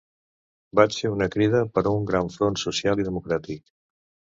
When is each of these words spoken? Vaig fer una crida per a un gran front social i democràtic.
Vaig 0.79 0.97
fer 1.01 1.11
una 1.17 1.29
crida 1.37 1.63
per 1.77 1.85
a 1.85 1.95
un 2.01 2.11
gran 2.11 2.35
front 2.41 2.61
social 2.67 3.07
i 3.07 3.11
democràtic. 3.13 3.67